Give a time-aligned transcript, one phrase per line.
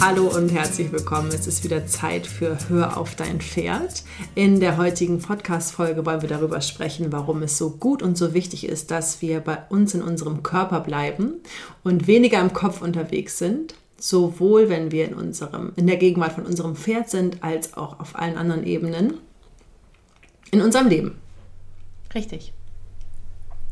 [0.00, 1.28] Hallo und herzlich willkommen.
[1.30, 4.04] Es ist wieder Zeit für Hör auf dein Pferd.
[4.36, 8.68] In der heutigen Podcast-Folge wollen wir darüber sprechen, warum es so gut und so wichtig
[8.68, 11.42] ist, dass wir bei uns in unserem Körper bleiben
[11.82, 13.74] und weniger im Kopf unterwegs sind.
[13.98, 18.14] Sowohl wenn wir in, unserem, in der Gegenwart von unserem Pferd sind, als auch auf
[18.14, 19.14] allen anderen Ebenen
[20.52, 21.18] in unserem Leben.
[22.14, 22.52] Richtig.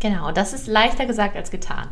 [0.00, 1.88] Genau, das ist leichter gesagt als getan.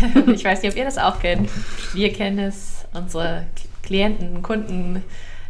[0.32, 1.50] ich weiß nicht, ob ihr das auch kennt.
[1.92, 3.46] Wir kennen es unsere
[3.82, 5.02] Klienten, Kunden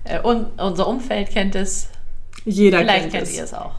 [0.05, 1.89] äh, und unser Umfeld kennt es.
[2.45, 3.37] Jeder Vielleicht kennt, kennt es.
[3.37, 3.75] ihr es auch.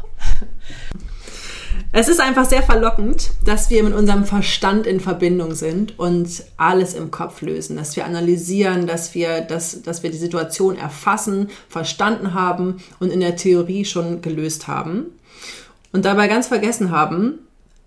[1.92, 6.94] Es ist einfach sehr verlockend, dass wir mit unserem Verstand in Verbindung sind und alles
[6.94, 12.36] im Kopf lösen, dass wir analysieren, dass wir, dass, dass wir die Situation erfassen, verstanden
[12.36, 15.08] haben und in der Theorie schon gelöst haben.
[15.92, 17.40] Und dabei ganz vergessen haben,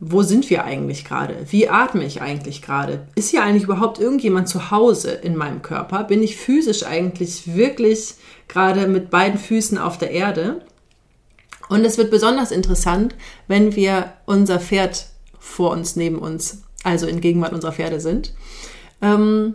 [0.04, 1.36] wo sind wir eigentlich gerade?
[1.50, 3.06] Wie atme ich eigentlich gerade?
[3.14, 6.02] Ist hier eigentlich überhaupt irgendjemand zu Hause in meinem Körper?
[6.02, 8.14] Bin ich physisch eigentlich wirklich
[8.48, 10.66] gerade mit beiden Füßen auf der Erde?
[11.68, 13.14] Und es wird besonders interessant,
[13.46, 15.06] wenn wir unser Pferd
[15.38, 18.34] vor uns, neben uns, also in Gegenwart unserer Pferde sind.
[19.00, 19.54] Ähm,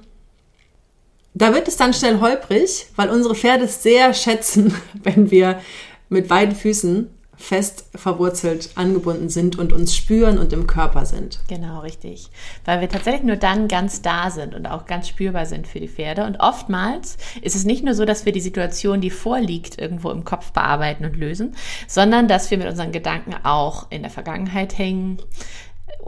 [1.33, 4.73] da wird es dann schnell holprig, weil unsere Pferde es sehr schätzen,
[5.03, 5.59] wenn wir
[6.07, 11.39] mit beiden Füßen fest verwurzelt angebunden sind und uns spüren und im Körper sind.
[11.47, 12.29] Genau, richtig.
[12.65, 15.87] Weil wir tatsächlich nur dann ganz da sind und auch ganz spürbar sind für die
[15.87, 16.25] Pferde.
[16.25, 20.25] Und oftmals ist es nicht nur so, dass wir die Situation, die vorliegt, irgendwo im
[20.25, 21.55] Kopf bearbeiten und lösen,
[21.87, 25.19] sondern dass wir mit unseren Gedanken auch in der Vergangenheit hängen,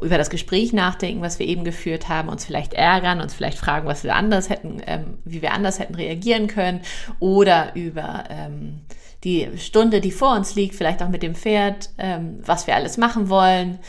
[0.02, 3.88] über das Gespräch nachdenken, was wir eben geführt haben, uns vielleicht ärgern, uns vielleicht fragen,
[3.88, 6.82] was wir anders hätten, ähm, wie wir anders hätten reagieren können
[7.20, 8.82] oder über ähm,
[9.24, 12.97] die Stunde, die vor uns liegt, vielleicht auch mit dem Pferd, ähm, was wir alles
[12.97, 13.80] machen wollen,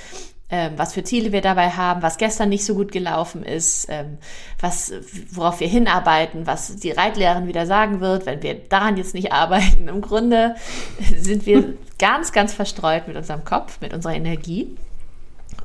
[0.50, 4.19] ähm, was für Ziele wir dabei haben, was gestern nicht so gut gelaufen ist, ähm,
[4.58, 4.92] was,
[5.30, 9.86] worauf wir hinarbeiten, was die Reitlehrerin wieder sagen wird, wenn wir daran jetzt nicht arbeiten.
[9.86, 10.56] Im Grunde
[11.16, 14.76] sind wir ganz, ganz verstreut mit unserem Kopf, mit unserer Energie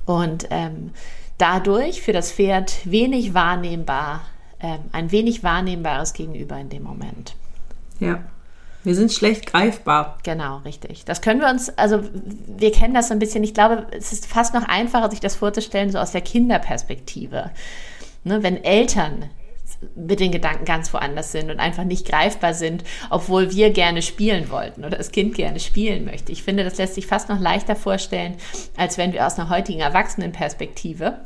[0.06, 0.92] und ähm,
[1.40, 4.22] dadurch für das Pferd wenig wahrnehmbar,
[4.60, 7.36] ähm, ein wenig wahrnehmbares Gegenüber in dem Moment.
[8.00, 8.20] Ja.
[8.86, 10.18] Wir sind schlecht greifbar.
[10.24, 11.06] Genau, richtig.
[11.06, 13.44] Das können wir uns, also wir kennen das ein bisschen.
[13.44, 17.52] Ich glaube, es ist fast noch einfacher, sich das vorzustellen, so aus der Kinderperspektive.
[18.24, 19.30] Ne, wenn Eltern
[19.96, 24.50] mit den Gedanken ganz woanders sind und einfach nicht greifbar sind, obwohl wir gerne spielen
[24.50, 26.32] wollten oder das Kind gerne spielen möchte.
[26.32, 28.36] Ich finde, das lässt sich fast noch leichter vorstellen,
[28.78, 31.20] als wenn wir aus einer heutigen Erwachsenenperspektive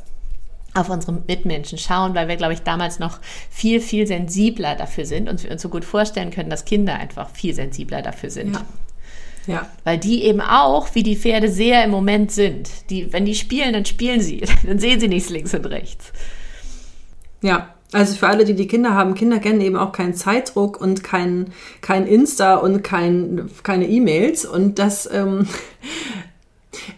[0.74, 3.18] auf unsere Mitmenschen schauen, weil wir, glaube ich, damals noch
[3.50, 7.30] viel, viel sensibler dafür sind und wir uns so gut vorstellen können, dass Kinder einfach
[7.30, 8.54] viel sensibler dafür sind.
[8.54, 8.64] Ja.
[9.46, 9.68] Ja.
[9.84, 12.68] Weil die eben auch, wie die Pferde sehr im Moment sind.
[12.90, 14.42] Die, wenn die spielen, dann spielen sie.
[14.66, 16.12] Dann sehen sie nichts links und rechts.
[17.42, 21.02] Ja, also für alle, die die Kinder haben, Kinder kennen eben auch keinen Zeitdruck und
[21.02, 24.44] kein, kein Insta und kein, keine E-Mails.
[24.44, 25.48] Und das, ähm,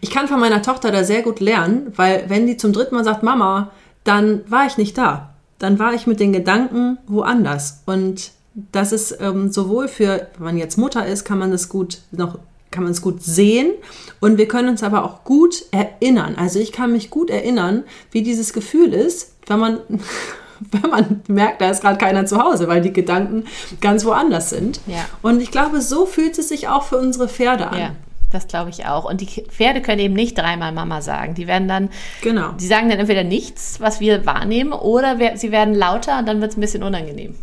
[0.01, 3.05] ich kann von meiner Tochter da sehr gut lernen, weil wenn die zum dritten Mal
[3.05, 3.71] sagt, Mama,
[4.05, 5.35] dann war ich nicht da.
[5.59, 7.83] Dann war ich mit den Gedanken woanders.
[7.87, 11.99] Und das ist ähm, sowohl für, wenn man jetzt Mutter ist, kann man das gut
[12.11, 12.39] noch
[12.71, 13.73] kann man es gut sehen
[14.21, 16.37] und wir können uns aber auch gut erinnern.
[16.39, 19.79] Also ich kann mich gut erinnern, wie dieses Gefühl ist, wenn man
[20.71, 23.45] wenn man merkt, da ist gerade keiner zu Hause, weil die Gedanken
[23.81, 24.81] ganz woanders sind.
[24.87, 25.05] Ja.
[25.21, 27.79] Und ich glaube, so fühlt es sich auch für unsere Pferde an.
[27.79, 27.91] Ja.
[28.33, 29.05] Das glaube ich auch.
[29.05, 31.35] Und die Pferde können eben nicht dreimal Mama sagen.
[31.35, 31.91] Die werden dann,
[32.23, 32.53] Genau.
[32.53, 36.41] die sagen dann entweder nichts, was wir wahrnehmen, oder wir, sie werden lauter und dann
[36.41, 37.35] wird es ein bisschen unangenehm.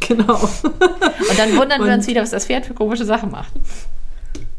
[0.00, 0.34] Genau.
[1.28, 3.52] Und dann wundern wir Und- uns wieder, was das Pferd für komische Sachen macht.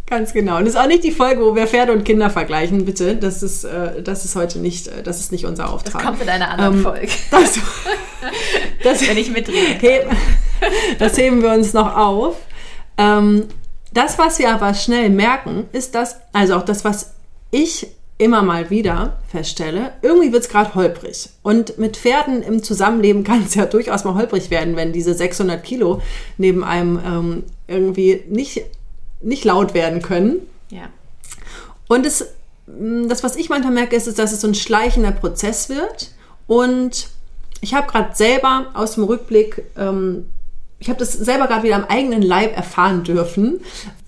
[0.05, 0.57] Ganz genau.
[0.57, 3.15] Und das ist auch nicht die Folge, wo wir Pferde und Kinder vergleichen, bitte.
[3.15, 6.01] Das ist, äh, das ist heute nicht, äh, das ist nicht unser Das Auftrag.
[6.03, 7.59] kommt in einer anderen Ähm, Folge, Das,
[8.83, 9.57] das, wenn ich mitrede.
[9.79, 10.09] heben,
[10.99, 12.35] das heben wir uns noch auf.
[12.97, 13.47] Ähm,
[13.93, 17.13] das, was wir aber schnell merken, ist das, also auch das, was
[17.51, 17.87] ich
[18.17, 21.29] immer mal wieder feststelle, irgendwie wird es gerade holprig.
[21.43, 25.63] Und mit Pferden im Zusammenleben kann es ja durchaus mal holprig werden, wenn diese 600
[25.63, 26.01] Kilo
[26.37, 28.63] neben einem ähm, irgendwie nicht,
[29.21, 30.39] nicht laut werden können.
[30.69, 30.89] Ja.
[31.87, 32.27] Und es,
[32.65, 36.11] mh, das, was ich manchmal merke, ist, ist, dass es so ein schleichender Prozess wird
[36.47, 37.09] und
[37.61, 40.27] ich habe gerade selber aus dem Rückblick, ähm,
[40.79, 43.61] ich habe das selber gerade wieder am eigenen Leib erfahren dürfen,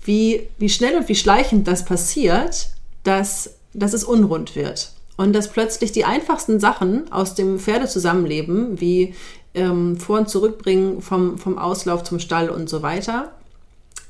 [0.04, 2.68] wie, wie schnell und wie schleichend das passiert,
[3.02, 4.92] dass, dass es unrund wird.
[5.16, 9.14] Und dass plötzlich die einfachsten Sachen aus dem Pferdezusammenleben, wie
[9.54, 13.32] ähm, Vor- und Zurückbringen vom, vom Auslauf zum Stall und so weiter,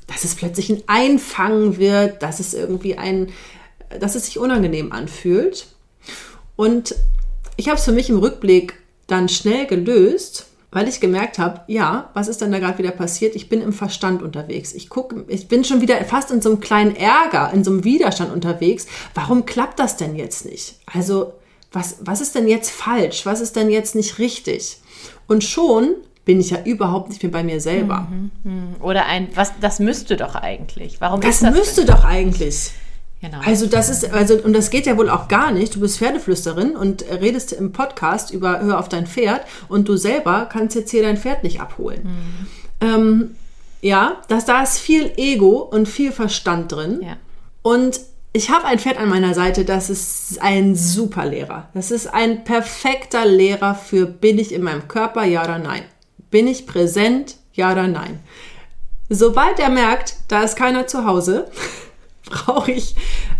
[0.07, 3.29] dass es plötzlich ein Einfangen wird, dass es irgendwie ein,
[3.99, 5.67] dass es sich unangenehm anfühlt.
[6.55, 6.95] Und
[7.57, 8.75] ich habe es für mich im Rückblick
[9.07, 13.35] dann schnell gelöst, weil ich gemerkt habe, ja, was ist denn da gerade wieder passiert?
[13.35, 14.73] Ich bin im Verstand unterwegs.
[14.73, 17.83] Ich gucke, ich bin schon wieder fast in so einem kleinen Ärger, in so einem
[17.83, 18.87] Widerstand unterwegs.
[19.13, 20.75] Warum klappt das denn jetzt nicht?
[20.85, 21.33] Also,
[21.73, 23.25] was, was ist denn jetzt falsch?
[23.25, 24.77] Was ist denn jetzt nicht richtig?
[25.27, 25.95] Und schon
[26.25, 28.07] bin ich ja überhaupt nicht mehr bei mir selber.
[28.09, 28.75] Mhm, mh.
[28.83, 31.01] Oder ein, was, das müsste doch eigentlich.
[31.01, 31.95] Warum das, das müsste denn?
[31.95, 32.71] doch eigentlich.
[33.21, 33.39] Genau.
[33.45, 35.75] Also das ist, also, und das geht ja wohl auch gar nicht.
[35.75, 40.49] Du bist Pferdeflüsterin und redest im Podcast über Hör auf dein Pferd und du selber
[40.51, 42.01] kannst jetzt hier dein Pferd nicht abholen.
[42.03, 42.47] Mhm.
[42.81, 43.35] Ähm,
[43.81, 47.01] ja, das, da ist viel Ego und viel Verstand drin.
[47.03, 47.17] Ja.
[47.61, 47.99] Und
[48.33, 51.69] ich habe ein Pferd an meiner Seite, das ist ein super Lehrer.
[51.75, 55.83] Das ist ein perfekter Lehrer für bin ich in meinem Körper, ja oder nein.
[56.31, 58.19] Bin ich präsent, ja oder nein.
[59.09, 61.51] Sobald er merkt, da ist keiner zu Hause,
[62.31, 62.95] brauche ich.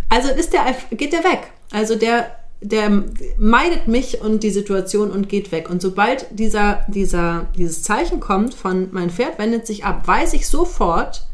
[0.08, 1.50] Also ist der, geht der weg.
[1.72, 2.30] Also der,
[2.60, 3.04] der
[3.38, 5.68] meidet mich und die Situation und geht weg.
[5.68, 10.46] Und sobald dieser, dieser, dieses Zeichen kommt von mein Pferd wendet sich ab, weiß ich
[10.48, 11.26] sofort,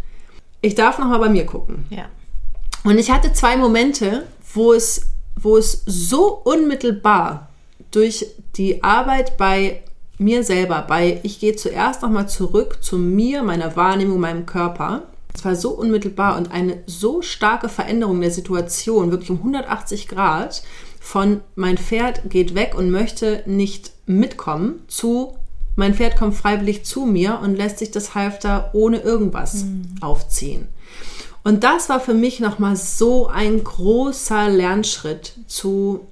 [0.61, 1.87] ich darf nochmal bei mir gucken.
[1.91, 2.07] Ja.
[2.85, 7.49] Und ich hatte zwei Momente, wo es, wo es so unmittelbar
[7.91, 8.27] durch
[8.57, 9.83] die Arbeit bei
[10.19, 15.03] mir selber, bei ich gehe zuerst nochmal zurück zu mir, meiner Wahrnehmung, meinem Körper
[15.39, 20.65] es war so unmittelbar und eine so starke Veränderung der Situation, wirklich um 180 Grad,
[20.99, 25.37] von mein Pferd geht weg und möchte nicht mitkommen, zu
[25.77, 29.95] mein Pferd kommt freiwillig zu mir und lässt sich das Halfter ohne irgendwas mhm.
[30.01, 30.67] aufziehen.
[31.45, 36.09] Und das war für mich nochmal so ein großer Lernschritt zu,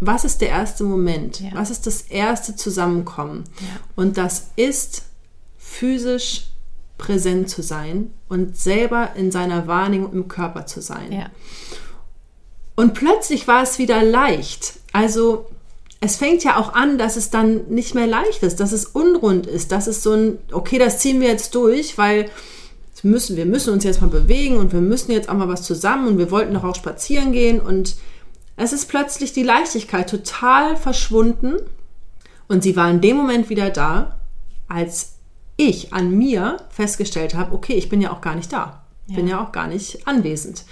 [0.00, 1.38] was ist der erste Moment?
[1.38, 1.50] Ja.
[1.54, 3.44] Was ist das erste Zusammenkommen?
[3.60, 3.80] Ja.
[3.94, 5.02] Und das ist
[5.58, 6.48] physisch
[6.98, 11.12] präsent zu sein und selber in seiner Wahrnehmung im Körper zu sein.
[11.12, 11.26] Ja.
[12.76, 14.74] Und plötzlich war es wieder leicht.
[14.92, 15.46] Also
[16.00, 19.46] es fängt ja auch an, dass es dann nicht mehr leicht ist, dass es unrund
[19.46, 22.30] ist, dass es so ein, okay, das ziehen wir jetzt durch, weil
[23.04, 26.08] müssen, wir müssen uns jetzt mal bewegen und wir müssen jetzt auch mal was zusammen
[26.08, 27.96] und wir wollten doch auch spazieren gehen und
[28.56, 31.56] es ist plötzlich die Leichtigkeit total verschwunden
[32.48, 34.20] und sie war in dem Moment wieder da,
[34.68, 35.13] als
[35.56, 38.82] ich an mir festgestellt habe, okay, ich bin ja auch gar nicht da.
[39.06, 39.16] Ja.
[39.16, 40.64] Bin ja auch gar nicht anwesend.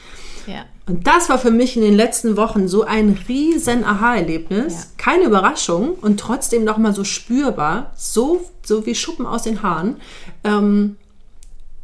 [0.46, 0.64] Ja.
[0.86, 4.74] Und das war für mich in den letzten Wochen so ein riesen Aha-Erlebnis.
[4.74, 4.84] Ja.
[4.96, 9.96] Keine Überraschung und trotzdem nochmal so spürbar, so, so wie Schuppen aus den Haaren,
[10.42, 10.96] ähm,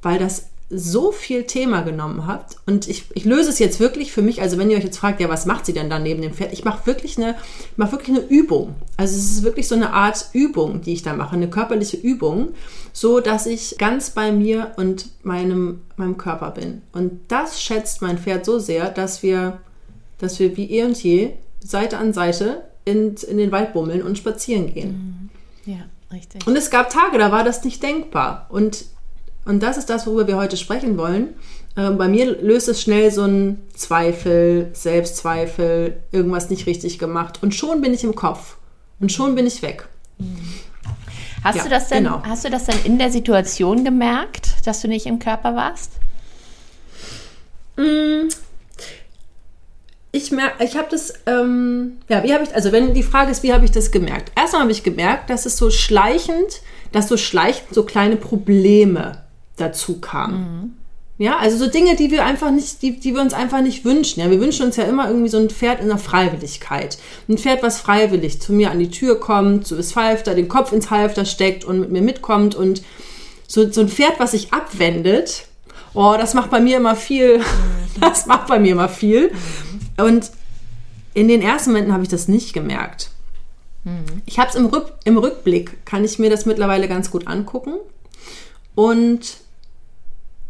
[0.03, 4.21] weil das so viel Thema genommen habt und ich, ich löse es jetzt wirklich für
[4.21, 6.35] mich, also wenn ihr euch jetzt fragt, ja, was macht sie denn dann neben dem
[6.35, 6.53] Pferd?
[6.53, 7.37] Ich mache wirklich eine,
[7.77, 8.75] mache wirklich eine Übung.
[8.99, 12.51] Also es ist wirklich so eine Art Übung, die ich da mache, eine körperliche Übung,
[12.93, 16.83] so dass ich ganz bei mir und meinem, meinem Körper bin.
[16.93, 19.61] Und das schätzt mein Pferd so sehr, dass wir,
[20.19, 24.19] dass wir wie eh und je Seite an Seite in, in den Wald bummeln und
[24.19, 25.31] spazieren gehen.
[25.65, 25.73] Mhm.
[25.73, 25.79] Ja,
[26.13, 26.47] richtig.
[26.47, 28.47] Und es gab Tage, da war das nicht denkbar.
[28.51, 28.85] Und
[29.49, 31.35] und das ist das, worüber wir heute sprechen wollen.
[31.75, 37.43] Ähm, bei mir löst es schnell so einen Zweifel, Selbstzweifel, irgendwas nicht richtig gemacht.
[37.43, 38.57] Und schon bin ich im Kopf.
[39.01, 39.89] Und schon bin ich weg.
[41.43, 42.23] Hast, ja, du das denn, genau.
[42.25, 45.93] hast du das denn in der Situation gemerkt, dass du nicht im Körper warst?
[47.77, 48.29] Mm,
[50.13, 53.43] ich merke, ich habe das, ähm, ja, wie habe ich, also wenn die Frage ist,
[53.43, 54.33] wie habe ich das gemerkt?
[54.37, 56.61] Erstmal habe ich gemerkt, dass es so schleichend,
[56.93, 59.28] dass so schleichend so kleine Probleme
[59.61, 60.33] dazu kam.
[60.33, 60.73] Mhm.
[61.19, 64.21] Ja, also so Dinge, die wir einfach nicht, die, die wir uns einfach nicht wünschen.
[64.21, 66.97] Ja, wir wünschen uns ja immer irgendwie so ein Pferd in der Freiwilligkeit.
[67.29, 70.73] Ein Pferd, was freiwillig zu mir an die Tür kommt, so das Halfter, den Kopf
[70.73, 72.83] ins Halfter steckt und mit mir mitkommt und
[73.49, 75.49] so, so ein Pferd, was sich abwendet.
[75.93, 77.41] Oh, das macht bei mir immer viel.
[78.01, 79.33] Das macht bei mir immer viel.
[79.97, 80.31] Und
[81.15, 83.11] in den ersten Momenten habe ich das nicht gemerkt.
[83.83, 84.23] Mhm.
[84.25, 87.73] Ich habe es im, Rück, im Rückblick, kann ich mir das mittlerweile ganz gut angucken.
[88.77, 89.39] Und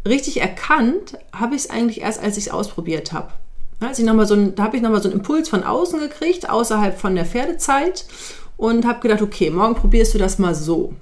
[0.08, 3.28] richtig erkannt habe ich es eigentlich erst, als ich es ausprobiert habe.
[3.80, 6.00] Als ich noch mal so ein, da habe ich nochmal so einen Impuls von außen
[6.00, 8.06] gekriegt, außerhalb von der Pferdezeit
[8.56, 10.94] und habe gedacht, okay, morgen probierst du das mal so.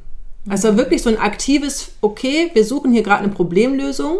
[0.48, 4.18] Also wirklich so ein aktives, okay, wir suchen hier gerade eine Problemlösung.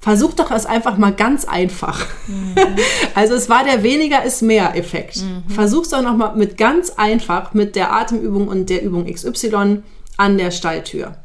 [0.00, 2.06] versuch doch es einfach mal ganz einfach.
[2.26, 2.54] Mhm.
[3.14, 5.18] Also es war der weniger ist mehr Effekt.
[5.18, 5.52] Mhm.
[5.52, 9.82] Versuch's doch noch mal mit ganz einfach mit der Atemübung und der Übung XY
[10.16, 11.16] an der Stalltür.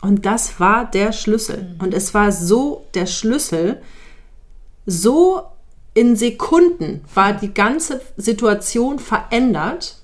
[0.00, 1.62] Und das war der Schlüssel.
[1.62, 1.84] Mhm.
[1.84, 3.80] Und es war so der Schlüssel,
[4.86, 5.42] so
[5.94, 9.96] in Sekunden war die ganze Situation verändert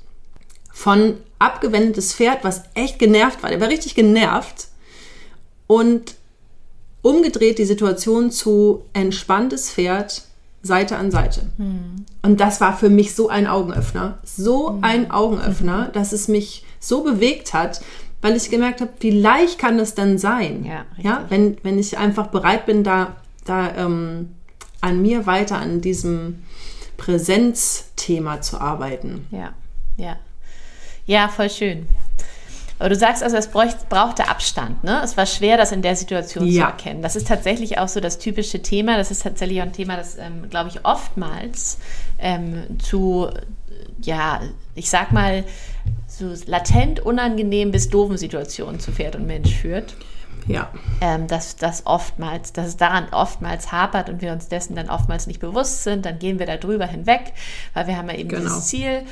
[0.72, 3.50] von abgewendetes Pferd, was echt genervt war.
[3.50, 4.68] Der war richtig genervt.
[5.66, 6.14] Und
[7.02, 10.22] umgedreht die Situation zu entspanntes Pferd,
[10.62, 11.42] Seite an Seite.
[11.56, 12.04] Hm.
[12.22, 14.18] Und das war für mich so ein Augenöffner.
[14.24, 14.78] So hm.
[14.82, 17.80] ein Augenöffner, dass es mich so bewegt hat,
[18.26, 20.64] weil ich gemerkt habe, wie leicht kann es denn sein?
[20.64, 23.14] Ja, ja wenn, wenn ich einfach bereit bin, da,
[23.44, 24.34] da ähm,
[24.80, 26.42] an mir weiter an diesem
[26.96, 29.28] Präsenzthema zu arbeiten.
[29.30, 29.52] Ja,
[29.96, 30.16] ja.
[31.06, 31.88] Ja, voll schön.
[32.80, 34.82] Aber du sagst also, es brauchte Abstand.
[34.82, 35.00] Ne?
[35.04, 36.64] Es war schwer, das in der Situation ja.
[36.64, 37.02] zu erkennen.
[37.02, 38.96] Das ist tatsächlich auch so das typische Thema.
[38.96, 41.78] Das ist tatsächlich auch ein Thema, das, ähm, glaube ich, oftmals
[42.18, 43.30] ähm, zu,
[44.02, 44.40] ja,
[44.74, 45.44] ich sag mal,
[46.18, 49.94] so latent unangenehmen bis doofen Situationen zu Pferd und Mensch führt.
[50.48, 50.70] Ja.
[51.00, 55.26] Ähm, dass das oftmals, dass es daran oftmals hapert und wir uns dessen dann oftmals
[55.26, 57.32] nicht bewusst sind, dann gehen wir da drüber hinweg,
[57.74, 58.42] weil wir haben ja eben genau.
[58.42, 59.02] dieses Ziel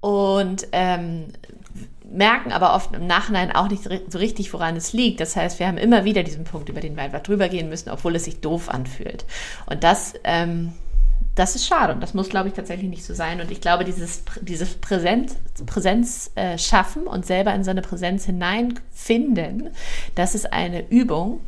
[0.00, 1.26] und ähm,
[2.10, 5.20] merken aber oft im Nachhinein auch nicht so richtig, woran es liegt.
[5.20, 7.90] Das heißt, wir haben immer wieder diesen Punkt, über den wir einfach drüber gehen müssen,
[7.90, 9.24] obwohl es sich doof anfühlt.
[9.66, 10.72] Und das, ähm,
[11.40, 13.40] das ist schade und das muss, glaube ich, tatsächlich nicht so sein.
[13.40, 19.70] Und ich glaube, dieses, dieses Präsenz, Präsenz äh, schaffen und selber in seine Präsenz hineinfinden,
[20.14, 21.40] das ist eine Übung,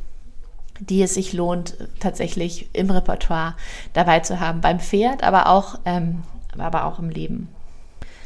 [0.80, 3.54] die es sich lohnt, tatsächlich im Repertoire
[3.92, 4.62] dabei zu haben.
[4.62, 6.22] Beim Pferd, aber auch, ähm,
[6.56, 7.48] aber auch im Leben.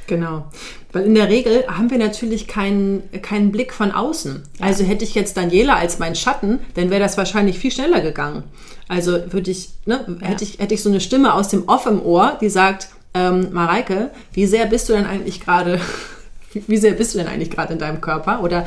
[0.06, 0.46] Genau.
[0.92, 4.42] Weil in der Regel haben wir natürlich keinen, keinen Blick von außen.
[4.60, 8.44] Also hätte ich jetzt Daniela als mein Schatten, dann wäre das wahrscheinlich viel schneller gegangen.
[8.88, 10.28] Also würde ich, ne, ja.
[10.28, 13.48] hätte ich, hätte ich so eine Stimme aus dem Off im Ohr, die sagt, ähm,
[13.52, 15.80] Mareike, wie sehr bist du denn eigentlich gerade,
[16.52, 18.42] wie sehr bist du denn eigentlich gerade in deinem Körper?
[18.42, 18.66] Oder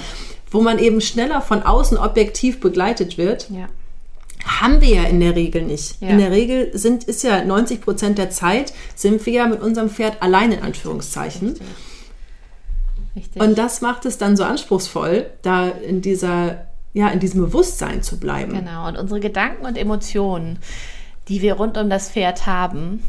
[0.51, 3.49] wo man eben schneller von außen objektiv begleitet wird.
[3.49, 3.69] Ja
[4.49, 6.01] haben wir ja in der Regel nicht.
[6.01, 6.09] Ja.
[6.09, 9.89] In der Regel sind, ist ja 90 Prozent der Zeit, sind wir ja mit unserem
[9.89, 11.49] Pferd allein in Anführungszeichen.
[11.49, 11.67] Richtig.
[13.15, 13.41] Richtig.
[13.41, 18.19] Und das macht es dann so anspruchsvoll, da in dieser, ja, in diesem Bewusstsein zu
[18.19, 18.53] bleiben.
[18.53, 18.87] Genau.
[18.87, 20.59] Und unsere Gedanken und Emotionen,
[21.27, 23.03] die wir rund um das Pferd haben,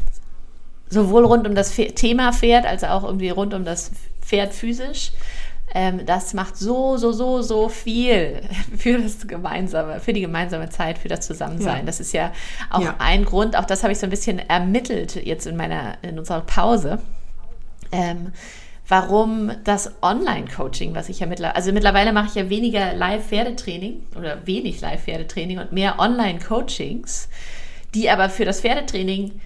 [0.89, 5.11] sowohl rund um das Thema Pferd als auch irgendwie rund um das Pferd physisch,
[6.05, 8.41] das macht so, so, so, so viel
[8.77, 11.79] für das gemeinsame, für die gemeinsame Zeit, für das Zusammensein.
[11.79, 11.85] Ja.
[11.85, 12.31] Das ist ja
[12.69, 12.95] auch ja.
[12.99, 16.41] ein Grund, auch das habe ich so ein bisschen ermittelt jetzt in meiner, in unserer
[16.41, 16.99] Pause.
[17.91, 18.33] Ähm,
[18.87, 24.45] warum das Online-Coaching, was ich ja mittlerweile, also mittlerweile mache ich ja weniger Live-Pferdetraining oder
[24.45, 27.29] wenig Live-Pferdetraining und mehr Online-Coachings,
[27.93, 29.39] die aber für das Pferdetraining,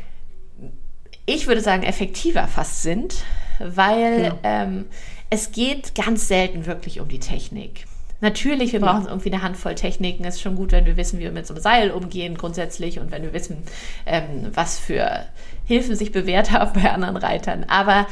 [1.28, 3.24] ich würde sagen, effektiver fast sind,
[3.60, 4.36] weil ja.
[4.42, 4.86] ähm,
[5.30, 7.86] es geht ganz selten wirklich um die Technik.
[8.22, 9.10] Natürlich, wir brauchen ja.
[9.10, 10.24] irgendwie eine Handvoll Techniken.
[10.24, 13.00] Es ist schon gut, wenn wir wissen, wie wir mit so einem Seil umgehen grundsätzlich
[13.00, 13.58] und wenn wir wissen,
[14.06, 15.26] ähm, was für
[15.66, 17.66] Hilfen sich bewährt haben bei anderen Reitern.
[17.66, 18.08] Aber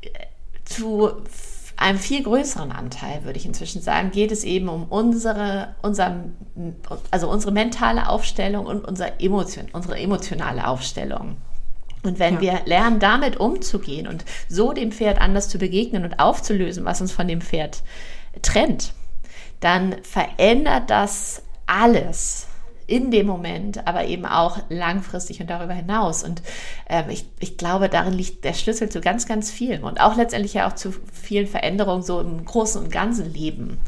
[0.00, 0.08] äh,
[0.64, 1.12] zu
[1.76, 6.24] einem viel größeren Anteil, würde ich inzwischen sagen, geht es eben um unsere, unser,
[7.10, 11.36] also unsere mentale Aufstellung und unser Emotion, unsere emotionale Aufstellung.
[12.02, 12.40] Und wenn ja.
[12.40, 17.12] wir lernen, damit umzugehen und so dem Pferd anders zu begegnen und aufzulösen, was uns
[17.12, 17.82] von dem Pferd
[18.42, 18.92] trennt,
[19.60, 22.46] dann verändert das alles
[22.86, 26.24] in dem Moment, aber eben auch langfristig und darüber hinaus.
[26.24, 26.42] Und
[26.88, 30.54] ähm, ich, ich glaube, darin liegt der Schlüssel zu ganz, ganz vielem und auch letztendlich
[30.54, 33.78] ja auch zu vielen Veränderungen so im Großen und Ganzen Leben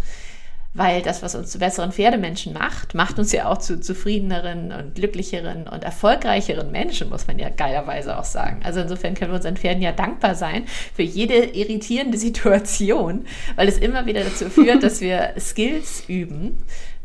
[0.73, 4.95] weil das, was uns zu besseren Pferdemenschen macht, macht uns ja auch zu zufriedeneren und
[4.95, 8.61] glücklicheren und erfolgreicheren Menschen, muss man ja geilerweise auch sagen.
[8.62, 13.25] Also insofern können wir unseren Pferden ja dankbar sein für jede irritierende Situation,
[13.57, 16.59] weil es immer wieder dazu führt, dass wir Skills üben,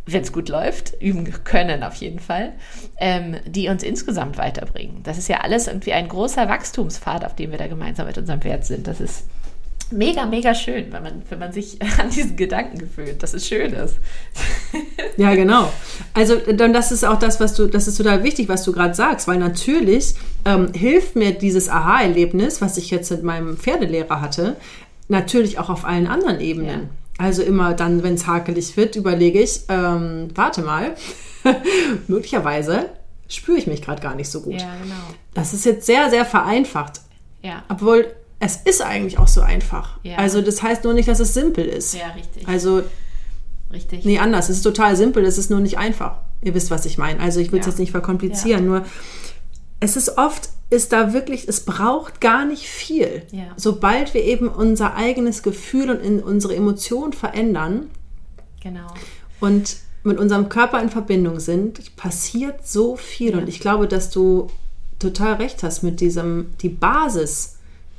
[0.06, 2.54] wenn es gut läuft, üben können auf jeden Fall,
[3.00, 5.02] ähm, die uns insgesamt weiterbringen.
[5.02, 8.42] Das ist ja alles irgendwie ein großer Wachstumspfad, auf dem wir da gemeinsam mit unserem
[8.42, 8.86] Pferd sind.
[8.86, 9.26] Das ist
[9.92, 13.74] mega, mega schön, wenn man, wenn man sich an diesen Gedanken gewöhnt, dass es schön
[13.74, 13.98] ist.
[15.18, 15.72] ja, genau.
[16.14, 18.94] Also dann das ist auch das, was du, das ist total wichtig, was du gerade
[18.94, 20.16] sagst, weil natürlich
[20.46, 24.56] ähm, hilft mir dieses Aha-Erlebnis, was ich jetzt mit meinem Pferdelehrer hatte,
[25.08, 26.82] natürlich auch auf allen anderen Ebenen.
[26.82, 27.26] Ja.
[27.26, 30.96] Also immer dann, wenn es hakelig wird, überlege ich, ähm, warte mal,
[32.08, 32.90] möglicherweise
[33.28, 34.54] spüre ich mich gerade gar nicht so gut.
[34.54, 34.96] Ja, genau.
[35.34, 37.02] Das ist jetzt sehr, sehr vereinfacht.
[37.42, 37.64] Ja.
[37.70, 38.08] Obwohl
[38.40, 39.98] es ist eigentlich auch so einfach.
[40.04, 40.18] Ja.
[40.18, 41.94] Also das heißt nur nicht, dass es simpel ist.
[41.96, 42.48] Ja, richtig.
[42.48, 42.84] Also
[43.72, 44.06] richtig.
[44.06, 44.50] Nee, anders.
[44.50, 46.18] Es ist total simpel, es ist nur nicht einfach.
[46.42, 47.20] ihr wisst, was ich meine.
[47.22, 47.72] Also ich will es Ja.
[47.72, 48.86] jetzt nicht verkomplizieren, nur
[49.80, 53.24] es ist oft, ist da wirklich, es braucht gar nicht viel.
[53.32, 53.46] Ja.
[53.56, 57.90] Sobald wir eben unser eigenes Gefühl und unsere Emotionen verändern
[58.62, 58.88] Genau.
[59.40, 63.32] und mit unserem Körper in Verbindung sind, passiert so viel.
[63.32, 63.38] Ja.
[63.40, 64.48] Und ich glaube, dass du
[65.00, 67.55] total recht hast mit diesem, die Basis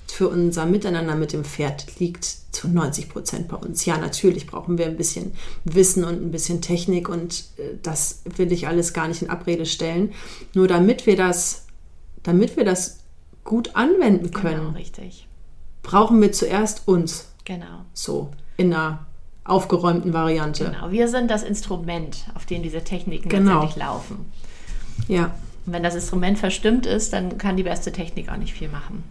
[0.09, 3.85] für unser Miteinander mit dem Pferd liegt zu 90 Prozent bei uns.
[3.85, 5.33] Ja, natürlich brauchen wir ein bisschen
[5.65, 9.67] Wissen und ein bisschen Technik und äh, das will ich alles gar nicht in Abrede
[9.67, 10.13] stellen.
[10.55, 11.67] Nur damit wir das,
[12.23, 13.01] damit wir das
[13.45, 15.27] gut anwenden Genau, können, richtig.
[15.83, 17.83] brauchen wir zuerst uns Genau.
[17.93, 19.07] so in einer
[19.45, 20.65] aufgeräumten Variante.
[20.65, 20.91] Genau.
[20.91, 23.53] Wir sind das Instrument, auf dem diese Techniken Genau.
[23.63, 24.33] letztendlich laufen.
[25.09, 25.35] Ja,
[25.67, 29.05] Und wenn das Instrument verstimmt ist, dann kann die beste Technik auch nicht viel machen.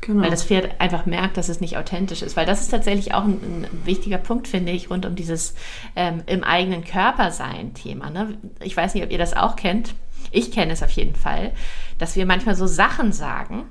[0.00, 0.22] Genau.
[0.22, 2.36] Weil das Pferd einfach merkt, dass es nicht authentisch ist.
[2.36, 5.54] Weil das ist tatsächlich auch ein, ein wichtiger Punkt, finde ich, rund um dieses
[5.96, 8.10] ähm, im eigenen Körper sein Thema.
[8.10, 8.38] Ne?
[8.60, 9.94] Ich weiß nicht, ob ihr das auch kennt.
[10.30, 11.52] Ich kenne es auf jeden Fall,
[11.98, 13.64] dass wir manchmal so Sachen sagen,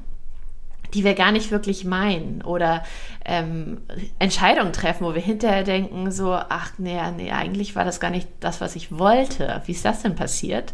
[0.94, 2.84] die wir gar nicht wirklich meinen oder
[3.26, 3.82] ähm,
[4.18, 8.28] Entscheidungen treffen, wo wir hinterher denken, so, ach nee, nee, eigentlich war das gar nicht
[8.40, 9.62] das, was ich wollte.
[9.66, 10.74] Wie ist das denn passiert?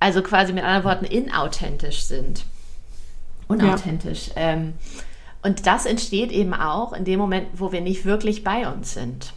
[0.00, 2.44] Also quasi mit anderen Worten inauthentisch sind.
[3.48, 4.30] Unauthentisch.
[4.36, 4.74] Ähm,
[5.42, 9.32] und das entsteht eben auch in dem Moment, wo wir nicht wirklich bei uns sind.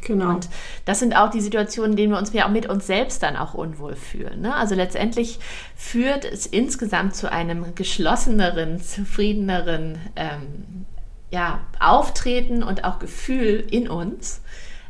[0.00, 0.30] genau.
[0.30, 0.48] Und
[0.86, 3.36] das sind auch die Situationen, in denen wir uns ja auch mit uns selbst dann
[3.36, 4.40] auch unwohl fühlen.
[4.40, 4.54] Ne?
[4.54, 5.38] Also letztendlich
[5.76, 10.86] führt es insgesamt zu einem geschlosseneren, zufriedeneren ähm,
[11.30, 14.40] ja, Auftreten und auch Gefühl in uns,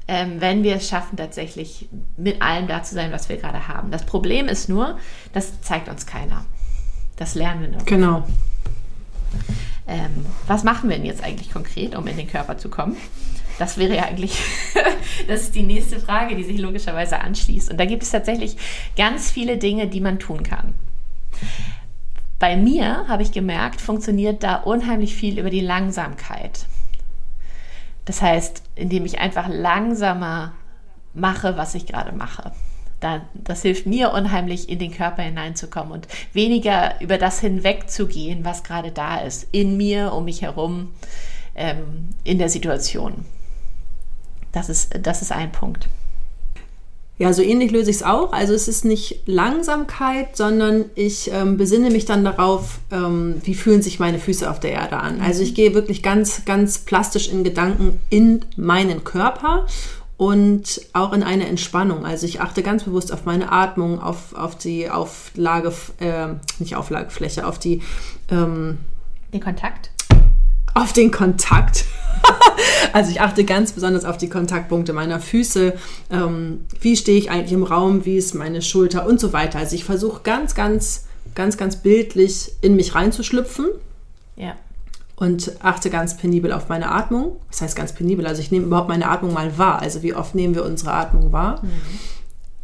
[0.07, 3.91] ähm, wenn wir es schaffen, tatsächlich mit allem da zu sein, was wir gerade haben.
[3.91, 4.99] Das Problem ist nur,
[5.33, 6.45] das zeigt uns keiner.
[7.19, 7.85] Das lernen wir nur.
[7.85, 8.25] Genau.
[9.87, 12.97] Ähm, was machen wir denn jetzt eigentlich konkret, um in den Körper zu kommen?
[13.59, 14.39] Das wäre ja eigentlich,
[15.27, 17.71] das ist die nächste Frage, die sich logischerweise anschließt.
[17.71, 18.57] Und da gibt es tatsächlich
[18.97, 20.75] ganz viele Dinge, die man tun kann.
[22.39, 26.67] Bei mir habe ich gemerkt, funktioniert da unheimlich viel über die Langsamkeit.
[28.05, 30.53] Das heißt, indem ich einfach langsamer
[31.15, 32.53] mache, was ich gerade mache.
[33.01, 38.65] Da, das hilft mir unheimlich, in den Körper hineinzukommen und weniger über das hinwegzugehen, was
[38.65, 40.91] gerade da ist, in mir, um mich herum,
[41.55, 43.25] ähm, in der Situation.
[44.53, 45.89] Das ist, das ist ein Punkt.
[47.19, 48.33] Ja, so ähnlich löse ich es auch.
[48.33, 53.83] Also es ist nicht Langsamkeit, sondern ich ähm, besinne mich dann darauf, ähm, wie fühlen
[53.83, 55.21] sich meine Füße auf der Erde an.
[55.21, 59.67] Also ich gehe wirklich ganz, ganz plastisch in Gedanken in meinen Körper
[60.19, 62.05] und auch in eine Entspannung.
[62.05, 67.47] Also ich achte ganz bewusst auf meine Atmung, auf, auf die Auflage, äh, nicht Auflagefläche,
[67.47, 67.81] auf die,
[68.31, 68.79] ähm,
[69.33, 69.91] Den Kontakt?
[70.75, 71.85] auf den Kontakt.
[72.93, 75.75] also ich achte ganz besonders auf die Kontaktpunkte meiner Füße.
[76.11, 78.05] Ähm, wie stehe ich eigentlich im Raum?
[78.05, 79.61] Wie ist meine Schulter und so weiter.
[79.61, 83.67] Also ich versuche ganz, ganz, ganz, ganz bildlich in mich reinzuschlüpfen
[84.37, 84.57] Ja.
[85.19, 87.37] Und achte ganz penibel auf meine Atmung.
[87.51, 89.81] Das heißt ganz penibel, also ich nehme überhaupt meine Atmung mal wahr.
[89.81, 91.61] Also wie oft nehmen wir unsere Atmung wahr?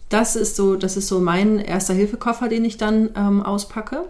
[0.08, 4.04] Das ist so, das ist so mein erster Hilfekoffer, den ich dann ähm, auspacke.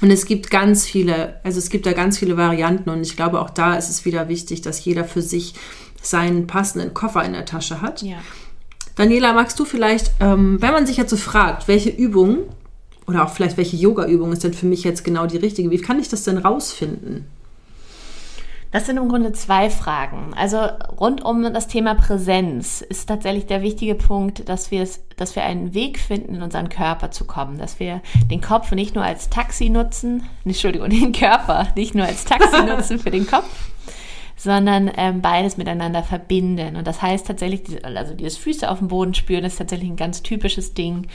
[0.00, 3.40] Und es gibt ganz viele, also es gibt da ganz viele Varianten und ich glaube
[3.40, 5.54] auch da ist es wieder wichtig, dass jeder für sich
[6.00, 8.02] seinen passenden Koffer in der Tasche hat.
[8.02, 8.16] Ja.
[8.96, 12.44] Daniela, magst du vielleicht, ähm, wenn man sich jetzt so fragt, welche Übung
[13.06, 15.98] oder auch vielleicht welche Yoga-Übung ist denn für mich jetzt genau die richtige, wie kann
[15.98, 17.26] ich das denn rausfinden?
[18.72, 20.32] Das sind im Grunde zwei Fragen.
[20.34, 20.56] Also
[20.98, 25.42] rund um das Thema Präsenz ist tatsächlich der wichtige Punkt, dass wir es, dass wir
[25.44, 29.28] einen Weg finden, in unseren Körper zu kommen, dass wir den Kopf nicht nur als
[29.28, 33.44] Taxi nutzen, Entschuldigung, den Körper nicht nur als Taxi nutzen für den Kopf,
[34.42, 36.74] sondern ähm, beides miteinander verbinden.
[36.74, 40.22] Und das heißt tatsächlich, also dieses Füße auf dem Boden spüren ist tatsächlich ein ganz
[40.22, 41.06] typisches Ding.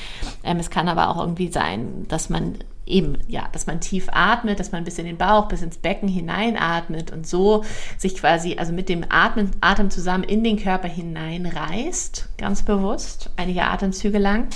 [0.45, 4.61] Ähm, es kann aber auch irgendwie sein, dass man eben, ja, dass man tief atmet,
[4.61, 7.65] dass man bis in den Bauch, bis ins Becken hineinatmet und so
[7.97, 13.65] sich quasi, also mit dem Atmen, Atem zusammen in den Körper hineinreißt, ganz bewusst, einige
[13.65, 14.47] Atemzüge lang.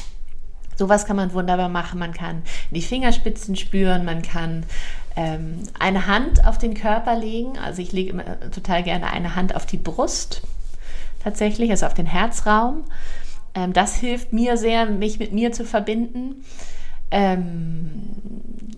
[0.77, 1.99] Sowas kann man wunderbar machen.
[1.99, 4.65] Man kann die Fingerspitzen spüren, man kann
[5.15, 7.57] ähm, eine Hand auf den Körper legen.
[7.57, 10.41] Also ich lege immer äh, total gerne eine Hand auf die Brust,
[11.23, 12.83] tatsächlich, also auf den Herzraum.
[13.53, 16.43] Ähm, das hilft mir sehr, mich mit mir zu verbinden.
[17.11, 17.91] Ähm,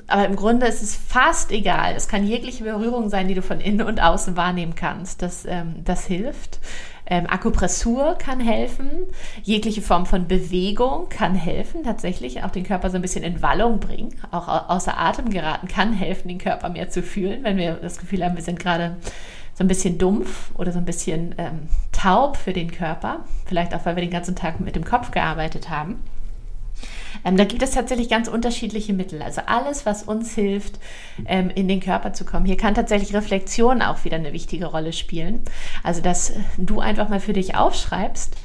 [0.07, 1.93] aber im Grunde ist es fast egal.
[1.95, 5.21] Es kann jegliche Berührung sein, die du von innen und außen wahrnehmen kannst.
[5.21, 6.59] Das, ähm, das hilft.
[7.05, 8.89] Ähm, Akupressur kann helfen.
[9.43, 13.79] Jegliche Form von Bewegung kann helfen, tatsächlich auch den Körper so ein bisschen in Wallung
[13.79, 14.15] bringen.
[14.31, 17.97] Auch au- außer Atem geraten kann helfen, den Körper mehr zu fühlen, wenn wir das
[17.97, 18.95] Gefühl haben, wir sind gerade
[19.53, 23.85] so ein bisschen dumpf oder so ein bisschen ähm, taub für den Körper, vielleicht auch,
[23.85, 26.01] weil wir den ganzen Tag mit dem Kopf gearbeitet haben.
[27.23, 29.21] Ähm, da gibt es tatsächlich ganz unterschiedliche Mittel.
[29.21, 30.79] Also alles, was uns hilft,
[31.25, 32.45] ähm, in den Körper zu kommen.
[32.45, 35.41] Hier kann tatsächlich Reflexion auch wieder eine wichtige Rolle spielen.
[35.83, 38.35] Also, dass du einfach mal für dich aufschreibst,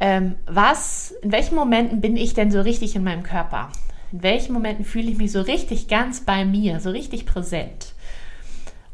[0.00, 3.70] ähm, was, in welchen Momenten bin ich denn so richtig in meinem Körper?
[4.10, 7.94] In welchen Momenten fühle ich mich so richtig ganz bei mir, so richtig präsent?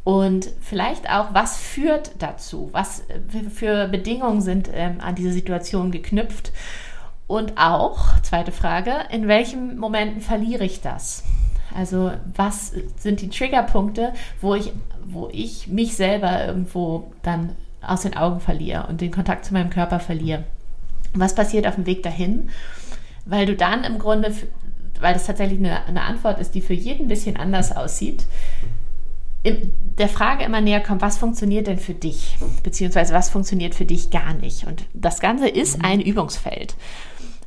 [0.05, 2.71] Und vielleicht auch, was führt dazu?
[2.73, 3.03] Was
[3.55, 6.53] für Bedingungen sind ähm, an diese Situation geknüpft?
[7.29, 11.23] Und auch, zweite Frage, in welchen Momenten verliere ich das?
[11.77, 14.73] Also was sind die Triggerpunkte, wo ich,
[15.05, 19.69] wo ich mich selber irgendwo dann aus den Augen verliere und den Kontakt zu meinem
[19.69, 20.45] Körper verliere?
[21.12, 22.49] Was passiert auf dem Weg dahin?
[23.27, 24.35] Weil du dann im Grunde,
[24.99, 28.25] weil das tatsächlich eine, eine Antwort ist, die für jeden ein bisschen anders aussieht,
[29.45, 32.38] der Frage immer näher kommt, was funktioniert denn für dich?
[32.62, 34.67] Beziehungsweise was funktioniert für dich gar nicht?
[34.67, 36.75] Und das Ganze ist ein Übungsfeld.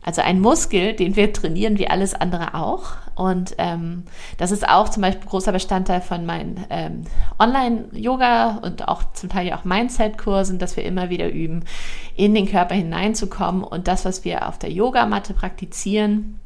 [0.04, 2.94] Also ein Muskel, den wir trainieren wie alles andere auch.
[3.16, 4.04] Und ähm,
[4.38, 7.04] das ist auch zum Beispiel großer Bestandteil von meinen ähm,
[7.38, 11.66] Online-Yoga und auch zum Teil ja auch Mindset-Kursen, dass wir immer wieder üben,
[12.16, 16.40] in den Körper hineinzukommen und das, was wir auf der Yogamatte praktizieren,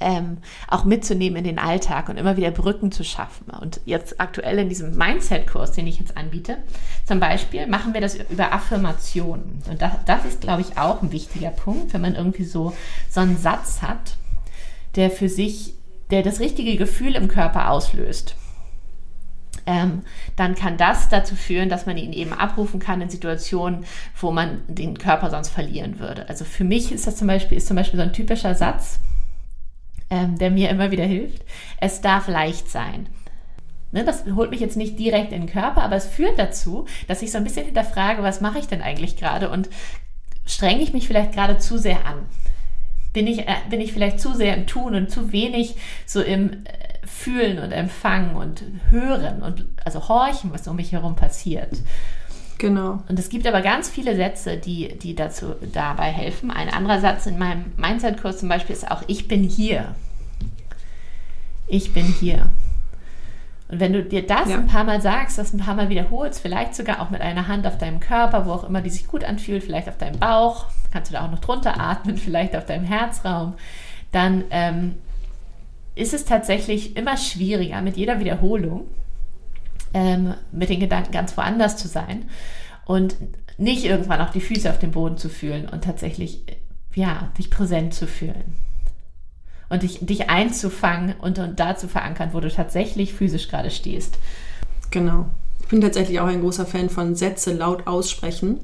[0.00, 3.50] ähm, auch mitzunehmen in den Alltag und immer wieder Brücken zu schaffen.
[3.50, 6.58] Und jetzt aktuell in diesem Mindset-Kurs, den ich jetzt anbiete,
[7.06, 9.62] zum Beispiel machen wir das über Affirmationen.
[9.68, 12.74] Und das, das ist, glaube ich, auch ein wichtiger Punkt, wenn man irgendwie so,
[13.10, 14.16] so einen Satz hat,
[14.96, 15.74] der für sich,
[16.10, 18.36] der das richtige Gefühl im Körper auslöst.
[19.66, 20.02] Ähm,
[20.36, 23.86] dann kann das dazu führen, dass man ihn eben abrufen kann in Situationen,
[24.20, 26.28] wo man den Körper sonst verlieren würde.
[26.28, 28.98] Also für mich ist das zum Beispiel, ist zum Beispiel so ein typischer Satz,
[30.14, 31.42] ähm, der mir immer wieder hilft.
[31.80, 33.08] Es darf leicht sein.
[33.92, 37.22] Ne, das holt mich jetzt nicht direkt in den Körper, aber es führt dazu, dass
[37.22, 39.68] ich so ein bisschen hinterfrage, was mache ich denn eigentlich gerade und
[40.46, 42.26] strenge ich mich vielleicht gerade zu sehr an?
[43.12, 46.64] Bin ich, äh, bin ich vielleicht zu sehr im Tun und zu wenig so im
[46.64, 51.70] äh, Fühlen und Empfangen und Hören und also horchen, was um mich herum passiert?
[52.58, 53.02] Genau.
[53.08, 56.50] Und es gibt aber ganz viele Sätze, die, die dazu dabei helfen.
[56.50, 59.94] Ein anderer Satz in meinem Mindset-Kurs zum Beispiel ist auch, ich bin hier.
[61.66, 62.50] Ich bin hier.
[63.68, 64.56] Und wenn du dir das ja.
[64.56, 67.66] ein paar Mal sagst, das ein paar Mal wiederholst, vielleicht sogar auch mit einer Hand
[67.66, 71.10] auf deinem Körper, wo auch immer die sich gut anfühlt, vielleicht auf deinem Bauch, kannst
[71.10, 73.54] du da auch noch drunter atmen, vielleicht auf deinem Herzraum,
[74.12, 74.94] dann ähm,
[75.94, 78.86] ist es tatsächlich immer schwieriger mit jeder Wiederholung
[79.94, 82.28] ähm, mit den Gedanken ganz woanders zu sein
[82.84, 83.16] und
[83.56, 86.42] nicht irgendwann auch die Füße auf dem Boden zu fühlen und tatsächlich,
[86.94, 88.56] ja, dich präsent zu fühlen.
[89.70, 94.18] Und dich, dich einzufangen und, und da zu verankern, wo du tatsächlich physisch gerade stehst.
[94.90, 95.26] Genau.
[95.60, 98.60] Ich bin tatsächlich auch ein großer Fan von Sätze laut aussprechen.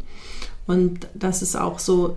[0.66, 2.16] Und das ist auch so,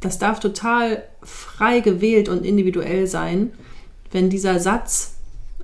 [0.00, 3.52] das darf total frei gewählt und individuell sein,
[4.12, 5.14] wenn dieser Satz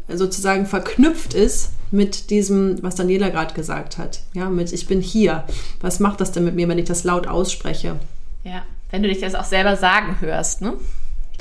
[0.09, 4.20] sozusagen verknüpft ist mit diesem, was Daniela gerade gesagt hat.
[4.35, 5.44] Ja, mit ich bin hier.
[5.80, 7.96] Was macht das denn mit mir, wenn ich das laut ausspreche?
[8.42, 10.74] Ja, wenn du dich das auch selber sagen hörst, ne?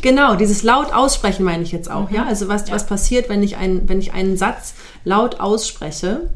[0.01, 2.15] Genau, dieses laut aussprechen meine ich jetzt auch, mhm.
[2.15, 2.25] ja?
[2.25, 2.75] Also was, ja.
[2.75, 6.29] was passiert, wenn ich, ein, wenn ich einen Satz laut ausspreche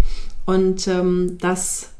[0.45, 1.91] und ähm, das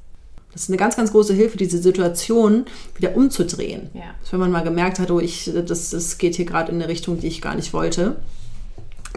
[0.54, 3.92] das ist eine ganz, ganz große Hilfe, diese Situation wieder umzudrehen.
[3.94, 4.16] Ja.
[4.32, 7.20] Wenn man mal gemerkt hat, oh, ich, das, das geht hier gerade in eine Richtung,
[7.20, 8.16] die ich gar nicht wollte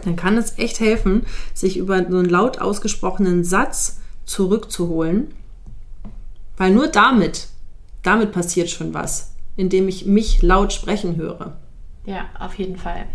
[0.03, 5.33] dann kann es echt helfen, sich über so einen laut ausgesprochenen Satz zurückzuholen,
[6.57, 7.47] weil nur damit,
[8.03, 11.57] damit passiert schon was, indem ich mich laut sprechen höre.
[12.05, 13.05] Ja, auf jeden Fall.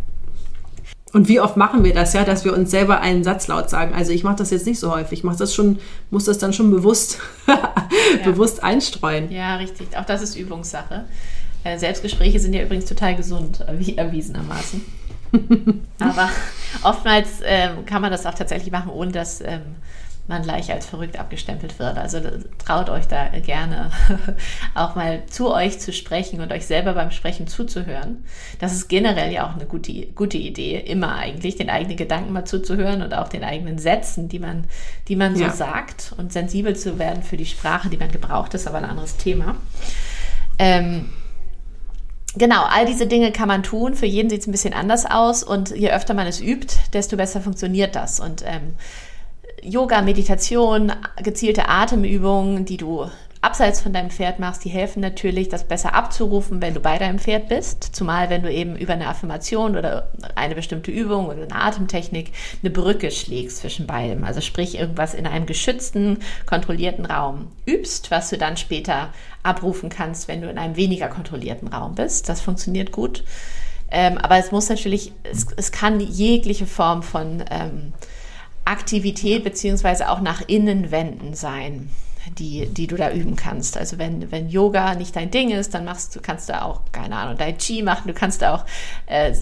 [1.13, 3.95] Und wie oft machen wir das ja, dass wir uns selber einen Satz laut sagen?
[3.95, 5.21] Also ich mache das jetzt nicht so häufig.
[5.21, 5.79] Ich mache das schon,
[6.11, 7.75] muss das dann schon bewusst, ja.
[8.25, 9.31] bewusst einstreuen.
[9.31, 9.97] Ja, richtig.
[9.97, 11.07] Auch das ist Übungssache.
[11.65, 14.85] Äh, Selbstgespräche sind ja übrigens total gesund, wie erwiesenermaßen.
[15.99, 16.29] Aber
[16.83, 19.77] oftmals ähm, kann man das auch tatsächlich machen, ohne dass ähm,
[20.29, 21.97] man gleich als verrückt abgestempelt wird.
[21.99, 22.21] Also
[22.59, 23.91] traut euch da gerne
[24.75, 28.25] auch mal zu euch zu sprechen und euch selber beim Sprechen zuzuhören.
[28.59, 32.45] Das ist generell ja auch eine gute, gute Idee, immer eigentlich, den eigenen Gedanken mal
[32.45, 34.65] zuzuhören und auch den eigenen Sätzen, die man,
[35.09, 35.51] die man so ja.
[35.51, 39.17] sagt und sensibel zu werden für die Sprache, die man gebraucht, ist aber ein anderes
[39.17, 39.57] Thema.
[40.59, 41.11] Ähm,
[42.39, 43.95] Genau, all diese Dinge kann man tun.
[43.95, 47.17] Für jeden sieht es ein bisschen anders aus und je öfter man es übt, desto
[47.17, 48.21] besser funktioniert das.
[48.21, 48.75] Und ähm,
[49.63, 53.07] Yoga, Meditation, gezielte Atemübungen, die du
[53.47, 57.21] abseits von deinem Pferd machst, die helfen natürlich, das besser abzurufen, wenn du bei deinem
[57.21, 57.95] Pferd bist.
[57.95, 62.71] Zumal, wenn du eben über eine Affirmation oder eine bestimmte Übung oder eine Atemtechnik eine
[62.71, 64.25] Brücke schlägst zwischen beidem.
[64.25, 69.13] Also sprich, irgendwas in einem geschützten, kontrollierten Raum übst, was du dann später
[69.45, 72.29] abrufen kannst, wenn du in einem weniger kontrollierten Raum bist.
[72.29, 73.23] Das funktioniert gut.
[73.93, 77.93] Ähm, aber es muss natürlich, es, es kann jegliche Form von ähm,
[78.65, 81.91] Aktivität beziehungsweise auch nach innen wenden sein,
[82.39, 83.77] die, die du da üben kannst.
[83.77, 87.17] Also wenn, wenn Yoga nicht dein Ding ist, dann machst du, kannst du auch, keine
[87.17, 88.65] Ahnung, Tai Chi machen, du kannst auch,
[89.07, 89.33] äh,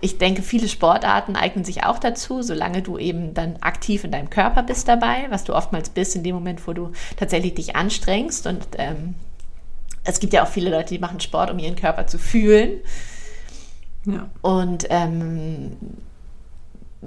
[0.00, 4.30] ich denke, viele Sportarten eignen sich auch dazu, solange du eben dann aktiv in deinem
[4.30, 8.46] Körper bist dabei, was du oftmals bist in dem Moment, wo du tatsächlich dich anstrengst.
[8.46, 9.14] Und ähm,
[10.04, 12.80] es gibt ja auch viele Leute, die machen Sport, um ihren Körper zu fühlen.
[14.04, 14.28] Ja.
[14.40, 15.76] Und ähm,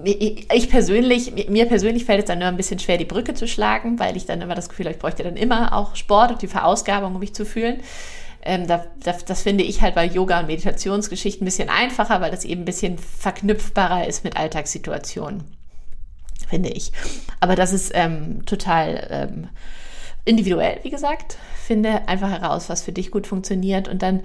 [0.03, 3.97] ich persönlich, mir persönlich fällt es dann nur ein bisschen schwer, die Brücke zu schlagen,
[3.97, 6.47] weil ich dann immer das Gefühl habe, ich bräuchte dann immer auch Sport und die
[6.47, 7.79] Verausgabung, um mich zu fühlen.
[8.41, 12.31] Ähm, da, das, das finde ich halt bei Yoga und Meditationsgeschichten ein bisschen einfacher, weil
[12.31, 15.43] das eben ein bisschen verknüpfbarer ist mit Alltagssituationen,
[16.47, 16.91] finde ich.
[17.39, 19.47] Aber das ist ähm, total ähm,
[20.25, 21.37] individuell, wie gesagt.
[21.65, 24.21] Finde einfach heraus, was für dich gut funktioniert und dann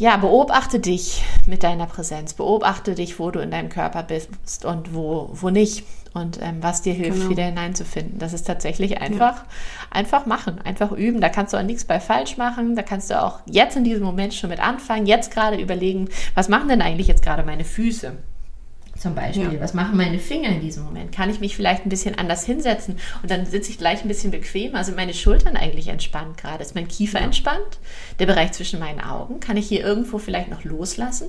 [0.00, 2.32] ja, beobachte dich mit deiner Präsenz.
[2.32, 5.84] Beobachte dich, wo du in deinem Körper bist und wo, wo nicht.
[6.14, 7.30] Und ähm, was dir hilft, genau.
[7.30, 8.18] wieder hineinzufinden.
[8.18, 9.44] Das ist tatsächlich einfach, ja.
[9.90, 11.20] einfach machen, einfach üben.
[11.20, 12.76] Da kannst du auch nichts bei falsch machen.
[12.76, 15.04] Da kannst du auch jetzt in diesem Moment schon mit anfangen.
[15.04, 18.16] Jetzt gerade überlegen, was machen denn eigentlich jetzt gerade meine Füße?
[19.00, 19.54] Zum Beispiel.
[19.54, 19.60] Ja.
[19.60, 21.10] Was machen meine Finger in diesem Moment?
[21.10, 24.30] Kann ich mich vielleicht ein bisschen anders hinsetzen und dann sitze ich gleich ein bisschen
[24.30, 24.76] bequemer?
[24.76, 26.62] Also meine Schultern eigentlich entspannt gerade.
[26.62, 27.24] Ist mein Kiefer ja.
[27.24, 27.78] entspannt?
[28.18, 29.40] Der Bereich zwischen meinen Augen?
[29.40, 31.28] Kann ich hier irgendwo vielleicht noch loslassen?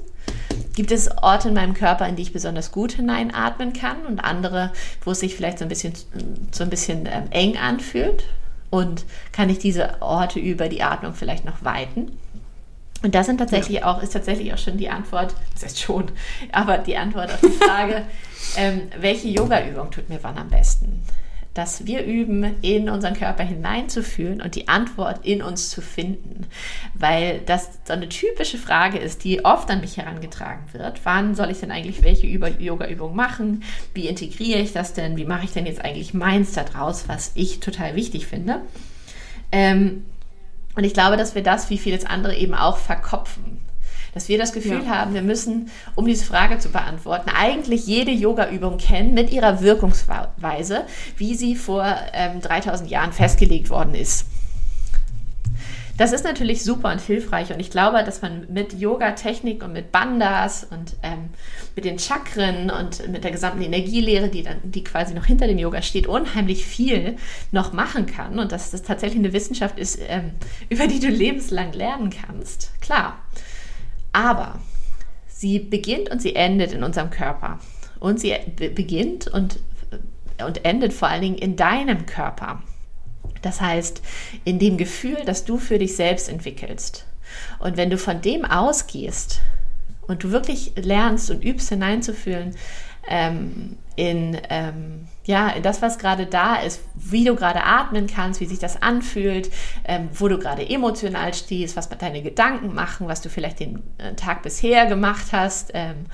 [0.75, 4.73] Gibt es Orte in meinem Körper, in die ich besonders gut hineinatmen kann und andere,
[5.05, 5.93] wo es sich vielleicht so ein bisschen,
[6.51, 8.25] so ein bisschen ähm, eng anfühlt?
[8.69, 12.17] Und kann ich diese Orte über die Atmung vielleicht noch weiten?
[13.03, 13.85] Und das sind tatsächlich ja.
[13.85, 16.11] auch, ist tatsächlich auch schon die Antwort, das heißt schon,
[16.51, 18.03] aber die Antwort auf die Frage,
[18.57, 21.01] ähm, welche Yoga-Übung tut mir wann am besten?
[21.53, 26.45] Dass wir üben, in unseren Körper hineinzufühlen und die Antwort in uns zu finden.
[26.93, 31.01] Weil das so eine typische Frage ist, die oft an mich herangetragen wird.
[31.03, 33.63] Wann soll ich denn eigentlich welche Yoga-Übung machen?
[33.93, 35.17] Wie integriere ich das denn?
[35.17, 38.61] Wie mache ich denn jetzt eigentlich meins daraus, was ich total wichtig finde?
[39.51, 40.05] Ähm,
[40.75, 43.59] und ich glaube, dass wir das, wie vieles andere, eben auch verkopfen.
[44.13, 44.97] Dass wir das Gefühl ja.
[44.97, 50.83] haben, wir müssen, um diese Frage zu beantworten, eigentlich jede Yoga-Übung kennen mit ihrer Wirkungsweise,
[51.17, 54.25] wie sie vor ähm, 3000 Jahren festgelegt worden ist.
[56.01, 59.91] Das ist natürlich super und hilfreich und ich glaube, dass man mit Yoga-Technik und mit
[59.91, 61.29] Bandas und ähm,
[61.75, 65.59] mit den Chakren und mit der gesamten Energielehre, die dann, die quasi noch hinter dem
[65.59, 67.17] Yoga steht, unheimlich viel
[67.51, 70.31] noch machen kann und dass das tatsächlich eine Wissenschaft ist, ähm,
[70.69, 72.71] über die du lebenslang lernen kannst.
[72.81, 73.19] Klar.
[74.11, 74.57] Aber
[75.27, 77.59] sie beginnt und sie endet in unserem Körper.
[77.99, 79.59] Und sie beginnt und,
[80.43, 82.63] und endet vor allen Dingen in deinem Körper.
[83.41, 84.01] Das heißt,
[84.43, 87.05] in dem Gefühl, das du für dich selbst entwickelst.
[87.59, 89.41] Und wenn du von dem ausgehst
[90.07, 92.55] und du wirklich lernst und übst hineinzufühlen
[93.07, 98.41] ähm, in, ähm, ja, in das, was gerade da ist, wie du gerade atmen kannst,
[98.41, 99.51] wie sich das anfühlt,
[99.85, 104.13] ähm, wo du gerade emotional stehst, was deine Gedanken machen, was du vielleicht den äh,
[104.15, 106.05] Tag bisher gemacht hast, ähm,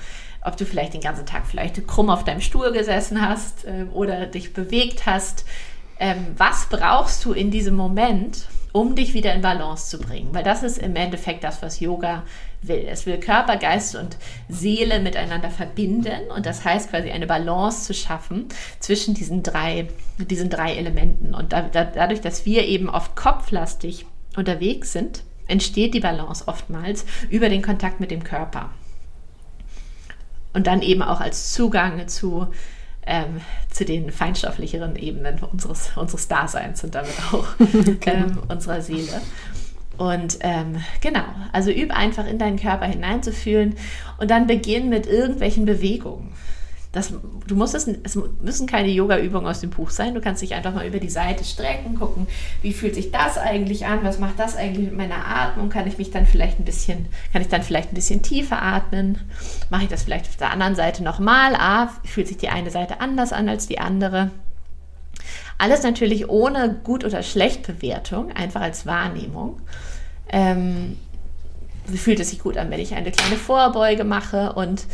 [0.42, 4.26] ob du vielleicht den ganzen Tag vielleicht krumm auf deinem Stuhl gesessen hast äh, oder
[4.26, 5.44] dich bewegt hast,
[6.00, 10.28] ähm, was brauchst du in diesem Moment, um dich wieder in Balance zu bringen?
[10.32, 12.22] Weil das ist im Endeffekt das, was Yoga
[12.62, 12.86] will.
[12.88, 14.16] Es will Körper, Geist und
[14.48, 18.46] Seele miteinander verbinden und das heißt quasi eine Balance zu schaffen
[18.78, 21.34] zwischen diesen drei, diesen drei Elementen.
[21.34, 24.06] Und da, da, dadurch, dass wir eben oft kopflastig
[24.36, 28.70] unterwegs sind, entsteht die Balance oftmals über den Kontakt mit dem Körper.
[30.52, 32.48] Und dann eben auch als Zugang zu
[33.08, 33.40] ähm,
[33.70, 37.46] zu den feinstofflicheren Ebenen unseres, unseres Daseins und damit auch
[38.06, 39.20] ähm, unserer Seele.
[39.96, 43.74] Und ähm, genau, also üb einfach in deinen Körper hineinzufühlen
[44.18, 46.32] und dann beginn mit irgendwelchen Bewegungen.
[46.98, 47.12] Das,
[47.46, 50.14] du musst es, es müssen keine Yoga-Übungen aus dem Buch sein.
[50.14, 52.26] Du kannst dich einfach mal über die Seite strecken, gucken,
[52.60, 55.68] wie fühlt sich das eigentlich an, was macht das eigentlich mit meiner Atmung?
[55.68, 59.18] Kann ich mich dann vielleicht ein bisschen, kann ich dann vielleicht ein bisschen tiefer atmen?
[59.70, 61.54] Mache ich das vielleicht auf der anderen Seite nochmal?
[61.54, 64.32] Ah, fühlt sich die eine Seite anders an als die andere?
[65.56, 69.60] Alles natürlich ohne Gut- oder Schlecht-Bewertung, einfach als Wahrnehmung.
[70.30, 70.96] Ähm,
[71.94, 74.84] fühlt es sich gut an, wenn ich eine kleine Vorbeuge mache und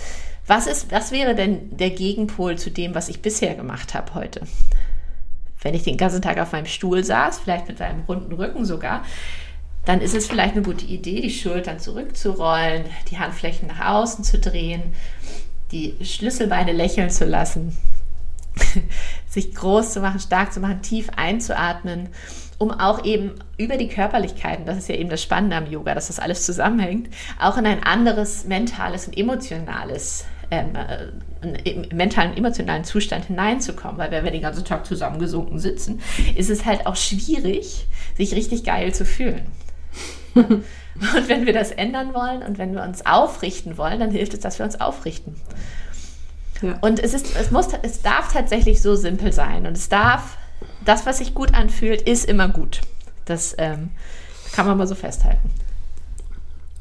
[0.46, 4.42] was, ist, was wäre denn der Gegenpol zu dem, was ich bisher gemacht habe heute?
[5.62, 9.04] Wenn ich den ganzen Tag auf meinem Stuhl saß, vielleicht mit einem runden Rücken sogar,
[9.86, 14.38] dann ist es vielleicht eine gute Idee, die Schultern zurückzurollen, die Handflächen nach außen zu
[14.38, 14.94] drehen,
[15.72, 17.76] die Schlüsselbeine lächeln zu lassen,
[19.28, 22.08] sich groß zu machen, stark zu machen, tief einzuatmen,
[22.58, 26.06] um auch eben über die Körperlichkeiten, das ist ja eben das Spannende am Yoga, dass
[26.06, 30.74] das alles zusammenhängt, auch in ein anderes mentales und emotionales ähm,
[31.64, 36.00] äh, mentalen, emotionalen Zustand hineinzukommen, weil wenn wir den ganzen Tag zusammengesunken sitzen,
[36.36, 39.46] ist es halt auch schwierig, sich richtig geil zu fühlen.
[40.34, 44.40] und wenn wir das ändern wollen und wenn wir uns aufrichten wollen, dann hilft es,
[44.40, 45.36] dass wir uns aufrichten.
[46.62, 46.78] Ja.
[46.80, 49.66] Und es, ist, es, muss, es darf tatsächlich so simpel sein.
[49.66, 50.36] Und es darf,
[50.84, 52.80] das, was sich gut anfühlt, ist immer gut.
[53.24, 53.90] Das ähm,
[54.52, 55.50] kann man mal so festhalten.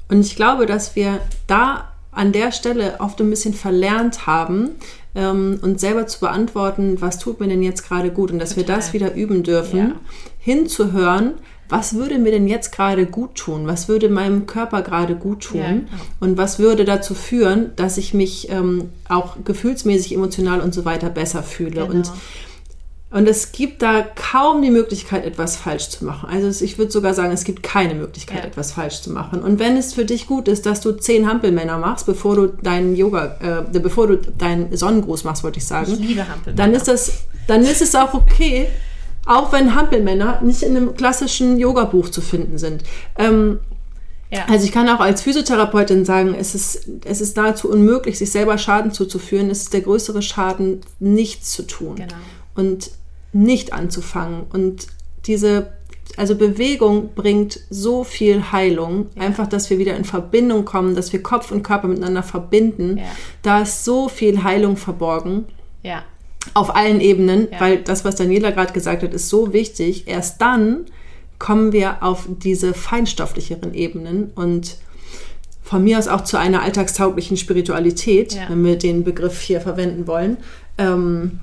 [0.09, 4.71] Und ich glaube, dass wir da an der Stelle oft ein bisschen verlernt haben,
[5.15, 8.67] ähm, uns selber zu beantworten, was tut mir denn jetzt gerade gut und dass Total.
[8.67, 9.91] wir das wieder üben dürfen, ja.
[10.39, 11.33] hinzuhören,
[11.69, 13.65] was würde mir denn jetzt gerade gut tun?
[13.65, 15.59] Was würde meinem Körper gerade gut tun?
[15.59, 15.87] Ja, genau.
[16.19, 21.09] Und was würde dazu führen, dass ich mich ähm, auch gefühlsmäßig, emotional und so weiter
[21.09, 21.87] besser fühle?
[21.87, 21.87] Genau.
[21.87, 22.11] Und
[23.13, 26.27] und es gibt da kaum die Möglichkeit, etwas falsch zu machen.
[26.27, 28.45] Also ich würde sogar sagen, es gibt keine Möglichkeit, ja.
[28.45, 29.43] etwas falsch zu machen.
[29.43, 32.95] Und wenn es für dich gut ist, dass du zehn Hampelmänner machst, bevor du deinen
[32.95, 33.37] Yoga,
[33.71, 35.93] äh, bevor du deinen Sonnengruß machst, wollte ich sagen.
[35.93, 36.55] Ich liebe Hampelmänner.
[36.55, 38.67] Dann ist das, dann ist es auch okay,
[39.27, 42.81] auch wenn Hampelmänner nicht in einem klassischen Yoga-Buch zu finden sind.
[43.19, 43.59] Ähm,
[44.31, 44.45] ja.
[44.49, 48.57] Also ich kann auch als Physiotherapeutin sagen, es ist, es ist nahezu unmöglich, sich selber
[48.57, 49.51] Schaden zuzuführen.
[49.51, 52.15] Es ist der größere Schaden, nichts zu tun genau.
[52.55, 52.89] und
[53.33, 54.43] nicht anzufangen.
[54.51, 54.87] Und
[55.25, 55.73] diese,
[56.17, 59.07] also Bewegung bringt so viel Heilung.
[59.15, 59.23] Ja.
[59.23, 62.97] Einfach, dass wir wieder in Verbindung kommen, dass wir Kopf und Körper miteinander verbinden.
[62.97, 63.03] Ja.
[63.41, 65.45] Da ist so viel Heilung verborgen.
[65.81, 66.03] Ja.
[66.53, 70.07] Auf allen Ebenen, weil das, was Daniela gerade gesagt hat, ist so wichtig.
[70.07, 70.85] Erst dann
[71.39, 74.77] kommen wir auf diese feinstofflicheren Ebenen und
[75.61, 80.37] von mir aus auch zu einer alltagstauglichen Spiritualität, wenn wir den Begriff hier verwenden wollen.
[80.77, 81.39] Ähm,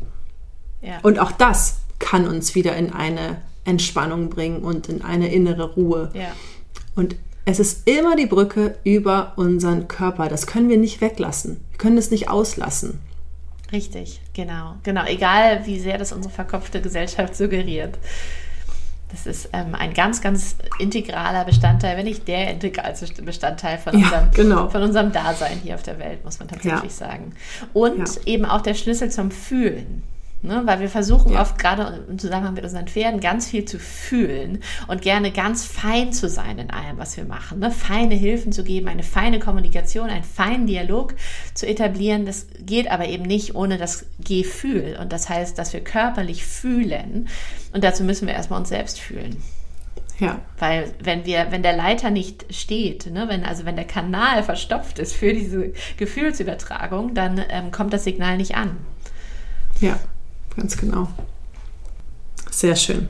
[0.83, 0.99] ja.
[1.03, 6.11] Und auch das kann uns wieder in eine Entspannung bringen und in eine innere Ruhe.
[6.15, 6.33] Ja.
[6.97, 10.29] Und es ist immer die Brücke über unseren Körper.
[10.29, 11.65] Das können wir nicht weglassen.
[11.71, 12.99] Wir können es nicht auslassen.
[13.73, 14.75] Richtig, genau.
[14.83, 17.99] Genau, egal wie sehr das unsere verkopfte Gesellschaft suggeriert.
[19.11, 24.05] Das ist ähm, ein ganz, ganz integraler Bestandteil, wenn nicht der integralste Bestandteil von, ja,
[24.05, 24.69] unserem, genau.
[24.69, 27.07] von unserem Dasein hier auf der Welt, muss man tatsächlich ja.
[27.09, 27.33] sagen.
[27.73, 28.23] Und ja.
[28.27, 30.03] eben auch der Schlüssel zum Fühlen.
[30.43, 31.43] Ne, weil wir versuchen ja.
[31.43, 36.15] oft gerade im Zusammenhang mit unseren Pferden ganz viel zu fühlen und gerne ganz fein
[36.15, 37.59] zu sein in allem, was wir machen.
[37.59, 37.71] Ne?
[37.71, 41.15] Feine Hilfen zu geben, eine feine Kommunikation, einen feinen Dialog
[41.53, 42.25] zu etablieren.
[42.25, 44.97] Das geht aber eben nicht ohne das Gefühl.
[44.99, 47.29] Und das heißt, dass wir körperlich fühlen.
[47.75, 49.43] Und dazu müssen wir erstmal uns selbst fühlen.
[50.21, 50.41] Ja.
[50.59, 54.99] Weil wenn wir, wenn der Leiter nicht steht, ne, wenn, also wenn der Kanal verstopft
[54.99, 58.79] ist für diese Gefühlsübertragung, dann ähm, kommt das Signal nicht an.
[59.81, 59.99] Ja.
[60.57, 61.09] Ganz genau.
[62.51, 63.09] Sehr schön.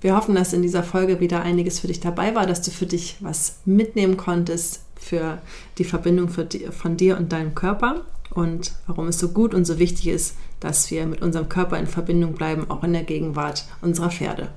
[0.00, 2.86] Wir hoffen, dass in dieser Folge wieder einiges für dich dabei war, dass du für
[2.86, 5.38] dich was mitnehmen konntest für
[5.78, 10.08] die Verbindung von dir und deinem Körper und warum es so gut und so wichtig
[10.08, 14.48] ist, dass wir mit unserem Körper in Verbindung bleiben, auch in der Gegenwart unserer Pferde.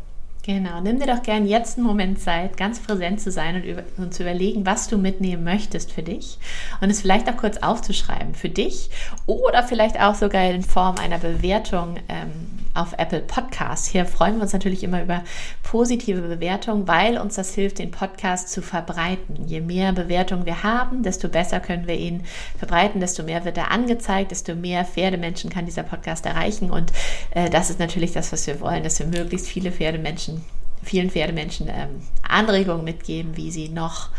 [0.44, 3.84] Genau, nimm dir doch gern jetzt einen Moment Zeit, ganz präsent zu sein und, über,
[3.98, 6.40] und, zu überlegen, was du mitnehmen möchtest für dich
[6.80, 8.90] und es vielleicht auch kurz aufzuschreiben für dich
[9.26, 12.32] oder vielleicht auch sogar in Form einer Bewertung ähm,
[12.80, 13.88] auf Apple Podcasts.
[13.88, 15.24] Hier freuen wir uns natürlich immer über
[15.64, 19.48] positive Bewertungen, weil uns das hilft, den Podcast zu verbreiten.
[19.48, 22.24] Je mehr Bewertungen wir haben, desto besser können wir ihn
[22.58, 26.72] verbreiten, desto mehr wird er angezeigt, desto mehr Pferdemenschen kann dieser Podcast erreichen.
[26.72, 26.94] Und
[27.32, 30.44] äh, das ist natürlich das, was wir wollen, dass wir möglichst viele Pferdemenschen,
[30.82, 34.10] vielen Pferdemenschen ähm, Anregungen mitgeben, wie sie noch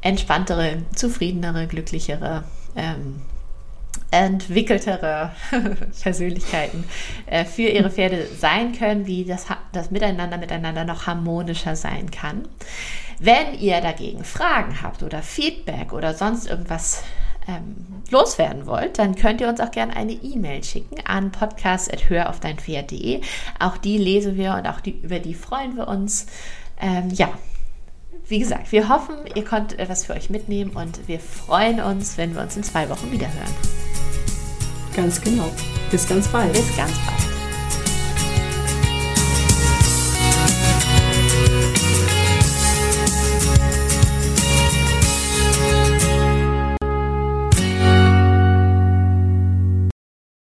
[0.00, 2.44] entspanntere, zufriedenere, glücklichere
[2.76, 3.22] ähm,
[4.14, 5.32] entwickeltere
[6.02, 6.84] Persönlichkeiten
[7.26, 12.48] äh, für ihre Pferde sein können, wie das, das Miteinander miteinander noch harmonischer sein kann.
[13.18, 17.02] Wenn ihr dagegen Fragen habt oder Feedback oder sonst irgendwas
[17.46, 23.20] ähm, loswerden wollt, dann könnt ihr uns auch gerne eine E-Mail schicken an podcast.höraufdeinpferd.de.
[23.58, 26.26] Auch die lesen wir und auch die, über die freuen wir uns.
[26.80, 27.32] Ähm, ja,
[28.28, 32.34] wie gesagt, wir hoffen, ihr konntet etwas für euch mitnehmen und wir freuen uns, wenn
[32.34, 33.54] wir uns in zwei Wochen wieder hören.
[34.96, 35.50] Ganz genau.
[35.90, 36.52] Bis ganz bald.
[36.52, 37.33] Bis ganz bald.